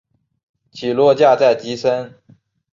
[0.71, 2.15] 起落架在机身。